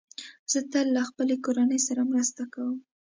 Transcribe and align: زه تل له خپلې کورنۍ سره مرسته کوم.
زه 0.51 0.59
تل 0.71 0.87
له 0.95 1.01
خپلې 1.09 1.35
کورنۍ 1.45 1.79
سره 1.87 2.01
مرسته 2.11 2.43
کوم. 2.53 2.77